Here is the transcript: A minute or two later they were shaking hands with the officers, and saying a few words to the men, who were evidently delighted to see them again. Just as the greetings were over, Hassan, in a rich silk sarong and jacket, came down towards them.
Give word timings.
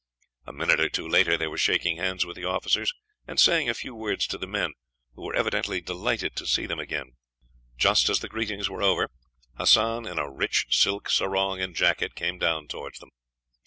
A 0.47 0.51
minute 0.51 0.79
or 0.79 0.89
two 0.89 1.07
later 1.07 1.37
they 1.37 1.45
were 1.45 1.59
shaking 1.59 1.97
hands 1.97 2.25
with 2.25 2.35
the 2.35 2.43
officers, 2.43 2.91
and 3.27 3.39
saying 3.39 3.69
a 3.69 3.75
few 3.75 3.93
words 3.93 4.25
to 4.25 4.39
the 4.39 4.47
men, 4.47 4.73
who 5.13 5.21
were 5.21 5.35
evidently 5.35 5.79
delighted 5.79 6.35
to 6.37 6.47
see 6.47 6.65
them 6.65 6.79
again. 6.79 7.17
Just 7.77 8.09
as 8.09 8.19
the 8.19 8.27
greetings 8.27 8.67
were 8.67 8.81
over, 8.81 9.11
Hassan, 9.59 10.07
in 10.07 10.17
a 10.17 10.27
rich 10.27 10.65
silk 10.71 11.07
sarong 11.07 11.61
and 11.61 11.75
jacket, 11.75 12.15
came 12.15 12.39
down 12.39 12.67
towards 12.67 12.97
them. 12.97 13.09